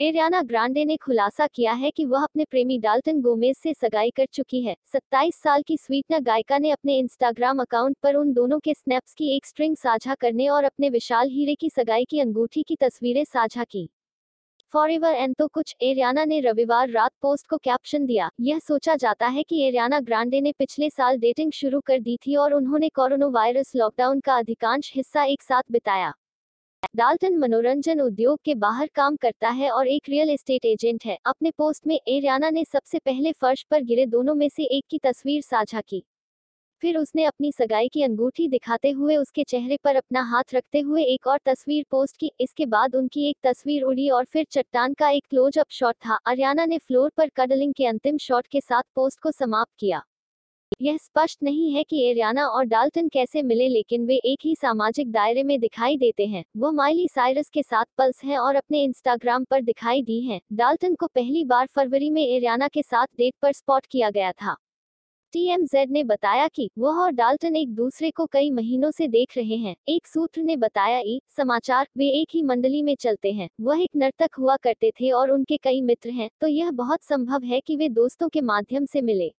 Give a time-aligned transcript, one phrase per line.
[0.00, 4.26] Ariana Grande ने खुलासा किया है कि वह अपने प्रेमी डाल्टन गोमेज से सगाई कर
[4.26, 8.74] चुकी है। 27 साल की स्वीटना गायिका ने अपने इंस्टाग्राम अकाउंट पर उन दोनों के
[8.74, 12.76] स्नैप्स की एक स्ट्रिंग साझा करने और अपने विशाल हीरे की सगाई की अंगूठी की
[12.76, 13.88] तस्वीरें साझा की।
[14.72, 19.26] फॉरएवर एंड तो कुछ, एरियाना ने रविवार रात पोस्ट को कैप्शन दिया। यह सोचा जाता
[19.26, 23.26] है कि एरियाना ग्रांडे ने पिछले साल डेटिंग शुरू कर दी थी और उन्होंने कोरोना
[23.26, 26.12] वायरस लॉकडाउन का अधिकांश हिस्सा एक साथ बिताया।
[26.94, 31.50] डाल्टन मनोरंजन उद्योग के बाहर काम करता है और एक रियल एस्टेट एजेंट है। अपने
[31.50, 35.42] पोस्ट में एरियाना ने सबसे पहले फर्श पर गिरे दोनों में से एक की तस्वीर
[35.42, 36.02] साझा की।
[36.82, 41.04] फिर उसने अपनी सगाई की अंगूठी दिखाते हुए उसके चेहरे पर अपना हाथ रखते हुए
[41.04, 45.10] एक और तस्वीर पोस्ट की। इसके बाद उनकी एक तस्वीर उड़ी और फिर चट्टान का
[45.10, 48.82] एक क्लोज अप शॉट था। अरियाना ने फ्लोर पर कडलिंग के अंतिम शॉट के साथ
[48.94, 50.02] पोस्ट को समाप्त किया।
[50.80, 55.10] यह स्पष्ट नहीं है कि एरियाना और डाल्टन कैसे मिले, लेकिन वे एक ही सामाजिक
[55.12, 59.44] दायरे में दिखाई देते हैं। वो माइली साइरस के साथ पल्स हैं और अपने इंस्टाग्राम
[59.44, 63.52] पर दिखाई दी हैं। डाल्टन को पहली बार फरवरी में एरियाना के साथ डेट पर
[63.52, 64.56] स्पॉट किया गया था।
[65.32, 69.56] टीएमजेड ने बताया कि वह और डाल्टन एक दूसरे को कई महीनों से देख रहे
[69.56, 73.82] हैं। एक सूत्र ने बताया, ई, समाचार, वे एक ही मंडली में चलते हैं। वह
[73.82, 77.60] एक नर्तक हुआ करते थे और उनके कई मित्र हैं तो यह बहुत संभव है
[77.60, 79.32] कि वे दोस्तों के माध्यम से मिले।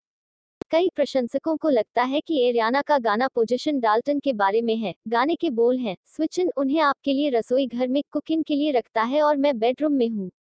[0.71, 4.95] कई प्रशंसकों को लगता है कि एरियाना का गाना पोजिशन डाल्टन के बारे में है,
[5.09, 9.03] गाने के बोल हैं, स्विचन उन्हें आपके लिए रसोई घर में कुकिंग के लिए रखता
[9.03, 10.31] है और मैं बेडरूम में हूँ।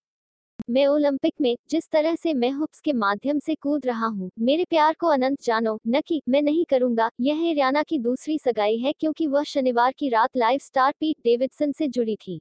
[0.71, 4.65] मैं ओलंपिक में, जिस तरह से मैं हुप्स के माध्यम से कूद रहा हूँ, मेरे
[4.65, 8.93] प्यार को अनंत जानो, न कि, मैं नहीं करूँगा, यह एरियाना की दूसरी सगाई है
[8.93, 12.41] क्योंकि वह शनिवार की रात लाइव स्टार पीट डेविडसन से जुड़ी थी।